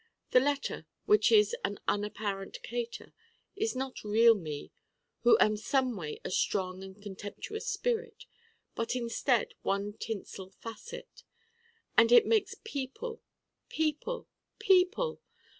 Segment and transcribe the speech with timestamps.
[0.31, 3.13] The letter, which is an unapparent cater,
[3.55, 4.71] is not real Me
[5.19, 8.25] who am someway a strong and contemptuous spirit
[8.73, 11.21] but instead one tinsel facet.
[11.95, 13.21] And it makes people
[13.69, 14.27] people!